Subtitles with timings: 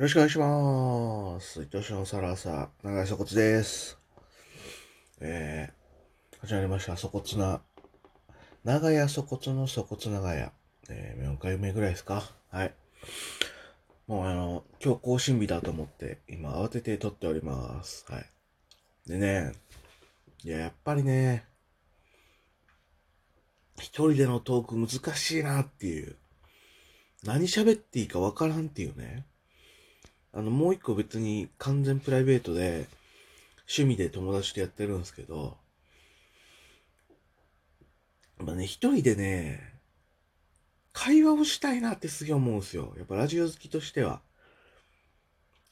[0.00, 1.60] よろしくお願いします。
[1.60, 3.98] 愛しのサラサ、長井そこつです。
[5.20, 7.60] えー、始まりました、そこつな、
[8.64, 10.52] 長屋そこつのそこつ長屋。
[10.88, 12.22] えー、4回目ぐらいですか？
[12.48, 12.74] はい。
[14.06, 18.10] もうあの、今日更新日だと思って、今慌てて撮っております。
[18.10, 18.24] はい。
[19.06, 19.52] でね、
[20.44, 21.44] いや、やっぱりね、
[23.76, 26.16] 一人でのトーク難しいなっていう。
[27.22, 29.26] 何喋っていいかわからんっていうね。
[30.32, 32.86] あの、もう一個別に完全プライベートで、
[33.62, 35.56] 趣味で友達とやってるんですけど、
[38.38, 39.74] まあね、一人でね、
[40.92, 42.94] 会話をしたいなってすげえ思うんですよ。
[42.96, 44.20] やっぱラジオ好きとしては。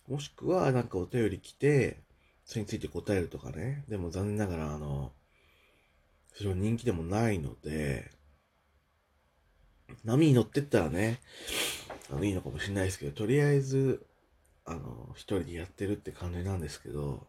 [0.08, 1.98] もしくは、なんかお便り来て、
[2.44, 3.84] それについて答えるとかね。
[3.88, 5.12] でも残念ながら、あの、
[6.34, 8.10] それは人気でもないので、
[10.04, 11.20] 波に乗ってったらね、
[12.10, 14.06] あの、いいのかもしれないですけど、とりあえず、
[14.68, 17.26] あの、一人でやってるって感じなんですけど、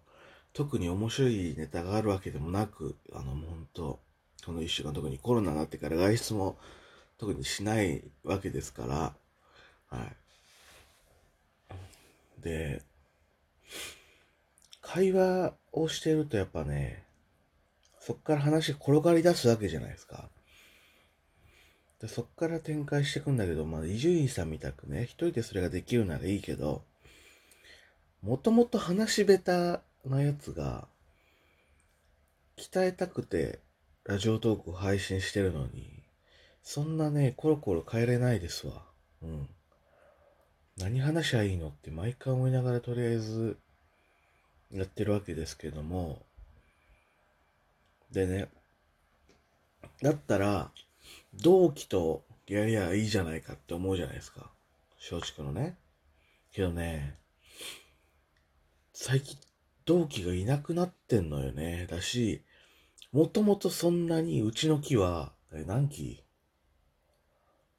[0.53, 3.99] 特に面白いネタがあるわけでもなく、あの、もうほんと、
[4.45, 6.57] この一週間特にコロナになってから外出も
[7.17, 9.15] 特にしないわけですから、
[9.97, 10.05] は
[12.39, 12.41] い。
[12.41, 12.81] で、
[14.81, 17.05] 会話をしてるとやっぱね、
[17.99, 20.29] そっから話転がり出すわけじゃないですか。
[22.01, 26.83] でそっから展開していくんだけど、まあ、伊集院さんみたくね、一人でそれができるならいいけど、
[28.21, 29.39] もともと話し下
[30.03, 30.87] 手なやつが、
[32.57, 33.59] 鍛えたくて
[34.03, 36.03] ラジオトークを配信してるのに、
[36.61, 38.83] そんなね、コロコロ変えれないですわ。
[39.21, 39.47] うん。
[40.77, 43.57] 何話しゃいいのって毎回思いながらとりあえず
[44.71, 46.21] やってるわけですけども、
[48.11, 48.49] でね、
[50.01, 50.71] だったら、
[51.33, 54.51] 同期とやりゃいいじゃないかって思うじゃないですか。
[55.11, 55.77] 松竹のね。
[56.51, 57.15] けどね、
[59.01, 59.37] 最近
[59.85, 61.87] 同期がいなくなってんのよね。
[61.89, 62.43] だし、
[63.13, 66.25] もともとそんなにうちの木は、え、何期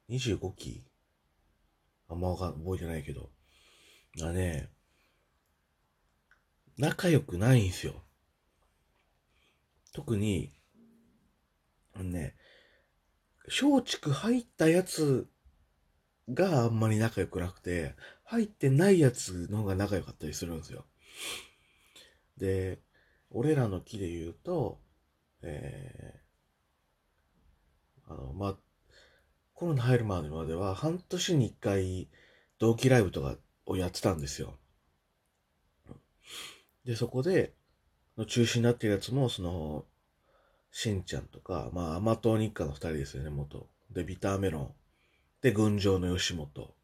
[0.08, 0.82] ?25 期？
[2.08, 3.28] あんまわかん、覚えてないけど。
[4.18, 4.70] がね、
[6.78, 8.02] 仲良くないんすよ。
[9.92, 10.54] 特に、
[11.92, 12.34] あのね、
[13.44, 15.28] 松竹入ったやつ
[16.30, 17.94] があんまり仲良くなくて、
[18.24, 20.86] 入ってないやつの方が仲良かったりするんですよ。
[22.36, 22.80] で、
[23.30, 24.80] 俺らの木で言うと、
[25.42, 28.56] えー、あの、まあ、
[29.54, 32.08] コロナ入るまでまでは半年に一回
[32.58, 34.58] 同期ライブとかをやってたんですよ。
[36.84, 37.54] で、そこで、
[38.16, 39.84] の中心になってるやつも、その、
[40.72, 43.68] しんちゃんとか、まあ、甘党日課の二人ですよね、元。
[43.90, 44.74] で、ビターメロン。
[45.42, 46.74] で、群青の吉本。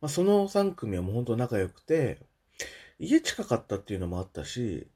[0.00, 2.20] まあ、その三組はもう本当仲良くて、
[3.02, 4.86] 家近かったっていうのもあったし、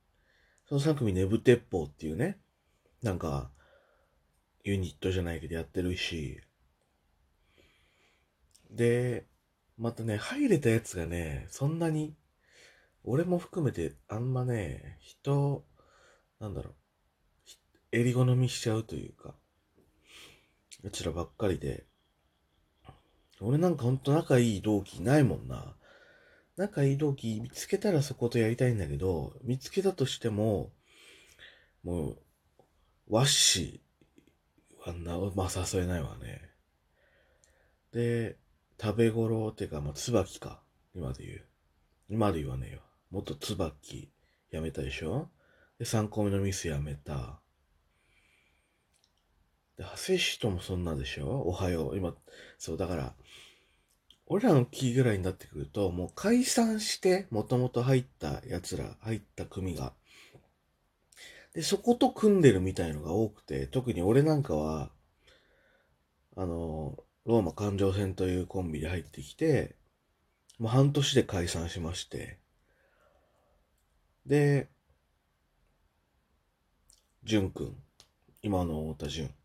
[0.69, 2.39] その三組ネブ鉄砲っていうね、
[3.03, 3.51] なんか、
[4.63, 6.39] ユニットじゃないけどやってるし、
[8.71, 9.27] で、
[9.79, 12.15] またね、入れたやつがね、そんなに、
[13.05, 15.65] 俺も含めてあんまね、人、
[16.41, 16.75] なんだろう、
[17.91, 19.35] 襟好みしちゃうというか、
[20.83, 21.87] うちらばっかりで、
[23.41, 25.75] 俺なんかほんと仲いい同期ないもんな。
[26.57, 30.73] 仲いい同期見つけたらそことやりたいんだけど、見つけたとしても、
[31.83, 32.19] もう、
[33.09, 36.51] ワッシーはな、まあ誘えないわね。
[37.93, 38.39] で、
[38.81, 40.63] 食べ頃っていうか、まあ、椿か。
[40.95, 41.45] 今で言う。
[42.09, 42.81] 今で言わねえよ。
[43.11, 44.11] 元椿
[44.51, 45.31] やめたでしょ？
[45.79, 47.41] で、3個目のミスやめた。
[49.77, 51.29] で、ハセシともそんなでしょ？
[51.43, 51.97] おはよう。
[51.97, 52.15] 今、
[52.59, 53.15] そう、だから、
[54.27, 59.93] 俺らのキーぐらいになってくると、もう解散して、もともと入った奴ら、入った組が。
[61.53, 64.91] で、そこと組んでるみたいのが多くて、特に俺なんかは、
[66.37, 69.77] あの、ローマ環状線というコンビで入ってきて、
[70.59, 72.39] もう半年で解散しまして、
[74.27, 74.69] で、
[77.25, 77.77] ジュン君、
[78.43, 79.44] 今の太田ジュン。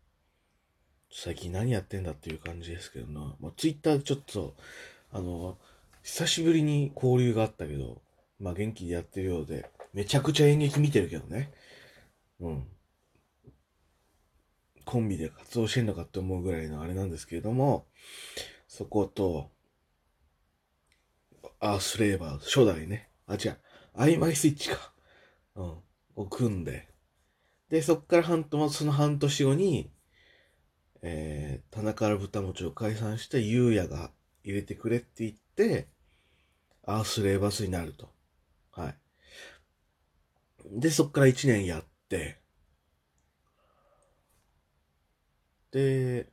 [1.12, 3.34] 最近何やってんだっていう感じですけどな。
[3.40, 4.54] まあ、ツイッターでちょっと、
[5.12, 5.58] あの、
[6.02, 8.00] 久しぶりに交流があったけど、
[8.38, 11.52] まあ元気でやってるようで、めちゃくちゃ演劇見てるけどね。
[12.40, 12.68] うん。
[14.84, 17.86] コンビで活動してんのかって思うぐらいのあれなんですけれども、
[18.66, 19.50] そこと、
[21.58, 23.10] アースレーバー、初代ね。
[23.26, 23.58] あ、違う、
[23.94, 24.92] アイマイスイッチか。
[25.56, 25.74] うん。
[26.16, 26.88] を組んで。
[27.68, 29.90] で、そっから半、その半年後に、
[31.02, 34.10] えー、田中ら豚餅を解散して、ゆうやが
[34.44, 35.88] 入れてくれって言って、
[36.84, 38.10] アースレーバスになると。
[38.72, 38.96] はい。
[40.70, 42.40] で、そっから1年やって、
[45.72, 46.30] で、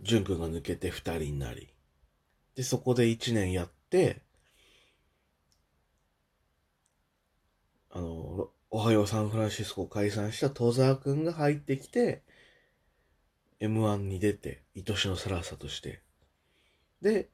[0.00, 1.68] 淳くんが抜けて2人になり、
[2.56, 4.22] で、そこで1年やって、
[7.90, 12.22] あの、おはようサンフランシスコを解散した戸沢くんが入ってきて、
[13.60, 16.00] M1 に出て、愛しのサラサとして。
[17.02, 17.28] で、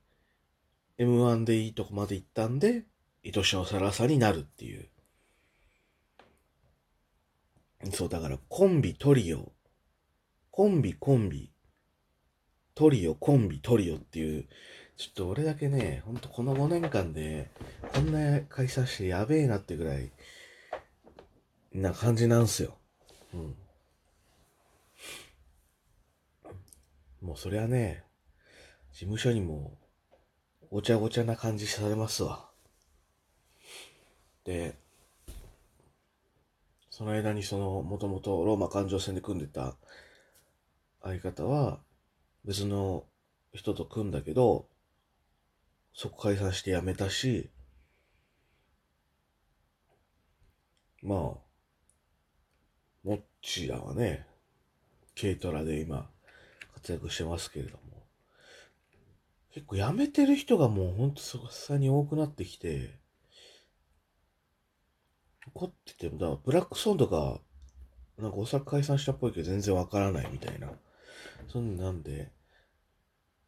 [0.98, 2.84] M1 でいいとこまで行ったんで、
[3.22, 4.88] 愛しのサラサになるっていう。
[7.92, 9.52] そう、だからコンビ、トリオ、
[10.50, 11.52] コンビ、コンビ、
[12.74, 14.46] トリオ、コンビ、トリオっていう、
[14.96, 17.50] ちょっと俺だけね、ほんとこの5年間で、
[17.92, 20.10] こんな解散してやべえなってぐらい、
[21.74, 22.76] な感じなんすよ。
[23.34, 23.56] うん。
[27.20, 28.04] もうそりゃね、
[28.92, 29.76] 事務所にも
[30.70, 32.48] ごちゃごちゃな感じされますわ。
[34.44, 34.76] で、
[36.90, 39.74] その間にその、もともとローマ環状線で組んでた
[41.02, 41.80] 相方は
[42.44, 43.04] 別の
[43.52, 44.68] 人と組んだけど、
[45.92, 47.50] そこ解散して辞めたし、
[51.02, 51.44] まあ、
[53.44, 54.26] チーはね、
[55.20, 56.10] 軽トラで今、
[56.72, 58.02] 活躍してますけれども、
[59.52, 62.98] 結構辞めてる人がもうほんとそさに多くなってきて、
[65.54, 67.40] 怒ってても、だからブラックソンとか、
[68.18, 70.72] なんかお酒解散したっぽいけど全然わからないみたいな。
[71.48, 72.32] そんなんで、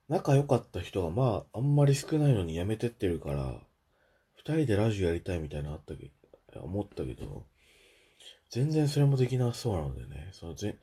[0.09, 3.61] 仲良かった人がまあ、あんまり少ないのに辞めてってるから、
[4.35, 6.11] 二人でラジオやりたいみたいなあったけ
[6.53, 7.47] ど、思ったけど、
[8.51, 10.79] 全然それもできなそうなのでね、そのぜ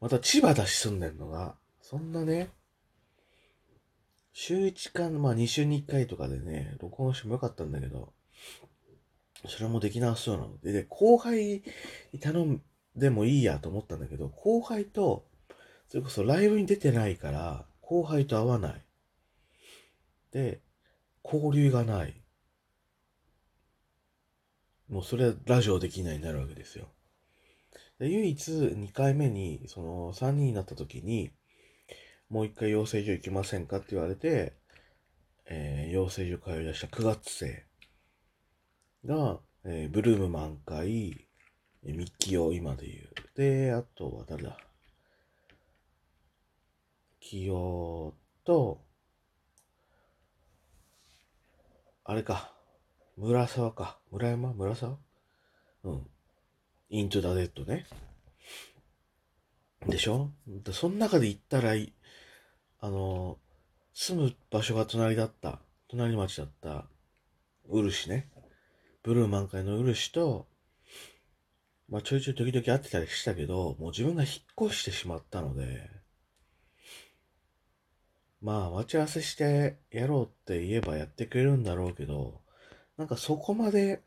[0.00, 2.50] また千葉だし住んでんのが、そんなね、
[4.32, 8.12] 週1か、まあ2週に1回とかでね、録音してもよかったんだけど、
[9.46, 11.62] それもできなそうなので、で、後輩
[12.12, 12.62] に頼ん
[12.96, 15.26] でもいいやと思ったんだけど、後輩と、
[15.88, 18.84] それこそライブに出てないから、後輩と会わない。
[20.32, 20.62] で、
[21.22, 22.20] 交流がない。
[24.88, 26.88] もうそれはラジオできないになるわけですよ。
[28.02, 31.30] で唯一2回目に、その3人になった時に、
[32.30, 34.56] もう一回養成所行きませんかって言われて、
[35.46, 37.64] えー、養成所通い出した9月生
[39.06, 41.28] が、えー、ブルーム満開、
[41.84, 43.08] ミッキーを今で言う。
[43.36, 44.58] で、あとは誰だ？
[47.20, 48.14] 清
[48.44, 48.84] と、
[52.02, 52.52] あれか、
[53.16, 54.00] 村沢か。
[54.10, 54.54] 村山？
[54.54, 54.98] 村沢？
[55.84, 56.06] うん。
[56.94, 57.86] イントゥダデッドね。
[59.88, 60.30] でしょ？
[60.72, 61.72] その中で行ったら、
[62.80, 63.38] あの、
[63.94, 66.84] 住む場所が隣だった、隣町だった、
[67.66, 68.28] 漆ね。
[69.02, 70.46] ブルー満開の漆と、
[71.88, 75.88] まあちょいちょい時々会ってたりしたけど、もう自分が引っ越してしまったので、
[78.42, 82.42] まあ待ち合わせしてやろうって言えばやってくれるんだろうけど、
[82.98, 84.02] なんかそこまで、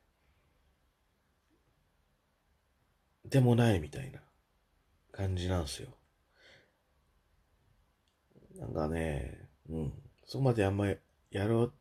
[3.30, 4.20] でもないみたいな
[5.12, 5.90] 感じなんですよ。
[8.58, 9.94] なんかね、うん、
[10.26, 10.98] そこまであんまり
[11.32, 11.74] やろう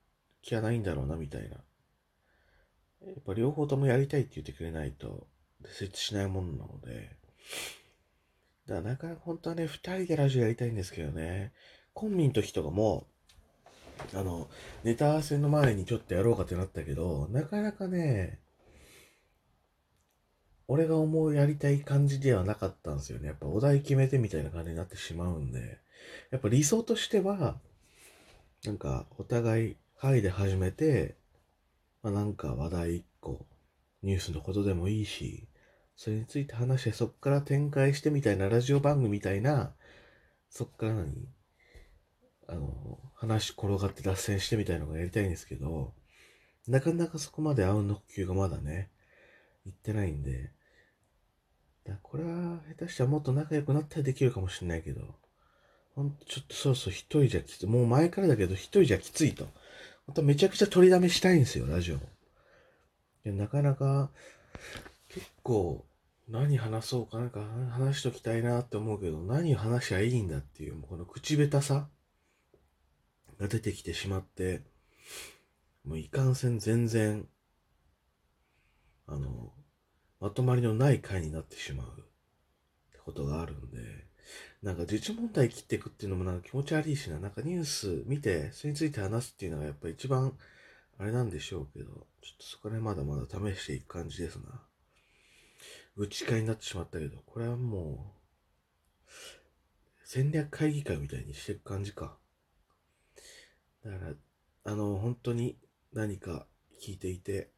[0.43, 1.57] 気はないんだろうな、みたいな。
[3.07, 5.27] やっぱ両方ともやりたいって言ってくれないと、
[5.65, 7.17] 成立しないものなので、
[8.67, 11.53] だからなかなか本当はね、二人でラジオやりたいんですけどね、
[11.93, 13.07] コンビの時とかも、
[14.15, 14.49] あの、
[14.83, 18.41] ネタ合わせの前にちょっとやろうかってなったけど、なかなかね、
[20.67, 23.29] 俺が思うやりたい感じではなかったんですよね。
[23.29, 25.79] やっぱお題決めてみたいな感じになってしまうんで。
[26.31, 27.59] やっぱ理想としては、
[28.65, 31.17] なんかお互い会で始めて、
[32.03, 33.47] まあ、なんか話題一個、
[34.03, 35.49] ニュースのことでもいいし、
[35.97, 39.75] それについて話してそっから展開してみたいなラジオ番組みたいな、
[40.51, 41.29] そっから何
[42.49, 45.95] あの、話転がって脱線してみたいのがやりたいんですけど、
[46.67, 48.91] なかなかそこまであうんの呼吸がまだね、
[49.67, 50.51] 行ってないんで、
[51.85, 55.03] だこれは下手したらもっと仲良くなったらできるかもしれないけど、
[55.95, 57.67] ほんとちょっとそろそろ一人じゃきつい。
[57.67, 59.47] もう前からだけど一人じゃきついと。
[60.07, 61.99] ほんとめちゃくちゃ取りだめしたいんですよ、ラジオ。
[63.25, 64.11] でなかなか、
[65.09, 65.87] 結構、
[66.29, 71.89] 何話そうかなんか話しときたいなって思うけど、何話しゃいいんだっていう、もうこの口下手さ
[73.39, 74.63] が出てきてしまって、
[75.85, 77.29] もういかんせん全然、
[79.07, 79.53] あの、
[80.21, 82.03] まとまりのない回になってしまうっ
[82.93, 83.79] てことがあるんで、
[84.63, 87.19] なんか自治問題切っていくっていうのもなんか気持ち悪いしな。
[87.19, 90.37] なんかニュース見て、それについて話すっていうのがやっぱ一番、
[90.99, 92.07] あれなんでしょうけど、ちょっ
[92.39, 94.63] とそこでまだまだ試していく感じですな。
[95.97, 99.11] 内会になってしまったけど、これはもう、
[100.05, 102.17] 戦略会議会みたいにしていく感じか。
[103.85, 104.15] だから、
[104.73, 105.59] あの、本当に
[105.93, 106.47] 何か
[106.83, 107.51] 聞いていて、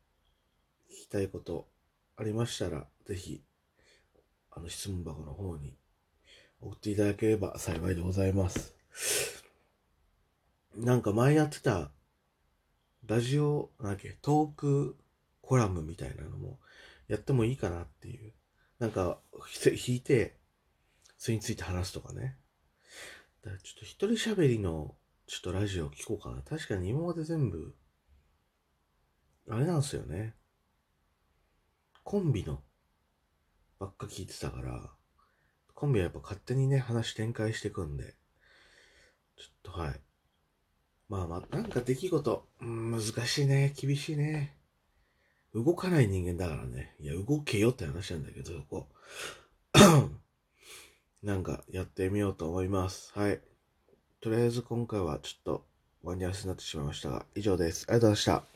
[0.90, 1.68] 聞きたいこと
[2.16, 3.42] ありましたら、ぜひ、
[4.50, 5.76] あの質問箱の方に
[6.60, 8.74] 送っていただければ幸いでございます。
[10.74, 11.90] なんか前やってた、
[13.06, 14.96] ラジオ、なんだっけ、トーク
[15.40, 16.58] コラムみたいなのも
[17.08, 18.32] やってもいいかなっていう。
[18.78, 20.38] なんか、弾いて、
[21.16, 22.36] それについて話すとかね。
[23.42, 24.94] だからちょっと一人喋りの、
[25.26, 26.42] ちょっとラジオ聞こうかな。
[26.42, 27.74] 確かに今まで全部、
[29.48, 30.34] あれなんですよね。
[32.06, 32.60] コンビの
[33.80, 34.80] ばっか聞いてたから、
[35.74, 38.14] コンビはやっぱ勝手にね、話展開していくんで、
[39.36, 40.00] ちょっとはい。
[41.08, 44.56] まあまあ、なんか出来事、難しいね、厳しいね。
[45.52, 46.94] 動かない人間だからね。
[47.00, 48.86] いや、動けよって話なんだけど、そこ。
[51.24, 53.10] なんかやってみようと思います。
[53.18, 53.40] はい。
[54.20, 55.66] とりあえず今回はちょっと
[56.04, 57.84] ワニャスになってしまいましたが、以上です。
[57.88, 58.55] ありがとうございました。